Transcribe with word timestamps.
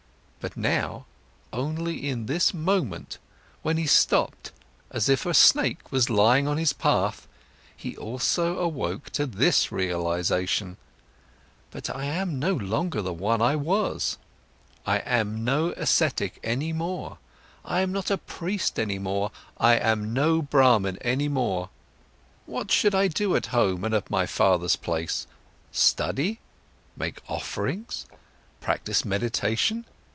But 0.43 0.57
now, 0.57 1.05
only 1.53 2.09
in 2.09 2.25
this 2.25 2.51
moment, 2.51 3.19
when 3.61 3.77
he 3.77 3.85
stopped 3.85 4.51
as 4.89 5.07
if 5.07 5.23
a 5.27 5.35
snake 5.35 5.91
was 5.91 6.09
lying 6.09 6.47
on 6.47 6.57
his 6.57 6.73
path, 6.73 7.27
he 7.77 7.95
also 7.95 8.57
awoke 8.57 9.11
to 9.11 9.27
this 9.27 9.71
realization: 9.71 10.77
"But 11.69 11.91
I 11.95 12.05
am 12.05 12.39
no 12.39 12.53
longer 12.55 13.03
the 13.03 13.13
one 13.13 13.39
I 13.39 13.55
was, 13.55 14.17
I 14.83 14.97
am 15.05 15.43
no 15.43 15.73
ascetic 15.73 16.39
any 16.43 16.73
more, 16.73 17.19
I 17.63 17.81
am 17.81 17.91
not 17.91 18.09
a 18.09 18.17
priest 18.17 18.79
any 18.79 18.97
more, 18.97 19.29
I 19.59 19.75
am 19.75 20.11
no 20.11 20.41
Brahman 20.41 20.97
any 21.01 21.27
more. 21.27 21.69
Whatever 22.47 22.71
should 22.71 22.95
I 22.95 23.09
do 23.09 23.35
at 23.35 23.45
home 23.53 23.83
and 23.83 23.93
at 23.93 24.09
my 24.09 24.25
father's 24.25 24.75
place? 24.75 25.27
Study? 25.71 26.39
Make 26.97 27.21
offerings? 27.29 28.07
Practise 28.59 29.05
meditation? 29.05 29.85